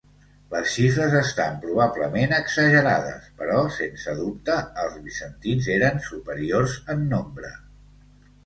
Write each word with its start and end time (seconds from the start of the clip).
Les 0.51 0.69
xifres 0.75 1.17
estan 1.17 1.59
probablement 1.65 2.33
exagerades, 2.37 3.27
però 3.43 3.59
sense 3.77 4.15
dubte 4.23 4.57
els 4.85 4.97
bizantins 5.05 5.69
eren 5.77 6.05
superiors 6.09 6.79
en 6.97 7.09
nombre. 7.17 7.53